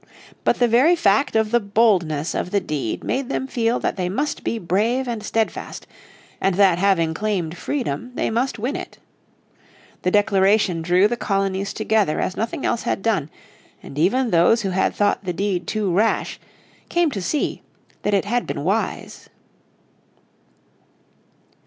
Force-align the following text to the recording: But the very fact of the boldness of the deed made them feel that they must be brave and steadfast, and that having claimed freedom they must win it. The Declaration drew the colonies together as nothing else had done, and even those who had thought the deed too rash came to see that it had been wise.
But 0.43 0.57
the 0.57 0.67
very 0.67 0.95
fact 0.95 1.35
of 1.35 1.51
the 1.51 1.59
boldness 1.59 2.33
of 2.33 2.49
the 2.49 2.59
deed 2.59 3.03
made 3.03 3.29
them 3.29 3.45
feel 3.45 3.77
that 3.81 3.97
they 3.97 4.09
must 4.09 4.43
be 4.43 4.57
brave 4.57 5.07
and 5.07 5.21
steadfast, 5.21 5.85
and 6.41 6.55
that 6.55 6.79
having 6.79 7.13
claimed 7.13 7.55
freedom 7.55 8.09
they 8.15 8.31
must 8.31 8.57
win 8.57 8.75
it. 8.75 8.97
The 10.01 10.09
Declaration 10.09 10.81
drew 10.81 11.07
the 11.07 11.17
colonies 11.17 11.71
together 11.71 12.19
as 12.19 12.35
nothing 12.35 12.65
else 12.65 12.81
had 12.81 13.03
done, 13.03 13.29
and 13.83 13.99
even 13.99 14.31
those 14.31 14.63
who 14.63 14.71
had 14.71 14.95
thought 14.95 15.23
the 15.23 15.33
deed 15.33 15.67
too 15.67 15.91
rash 15.93 16.39
came 16.89 17.11
to 17.11 17.21
see 17.21 17.61
that 18.01 18.15
it 18.15 18.25
had 18.25 18.47
been 18.47 18.63
wise. 18.63 19.29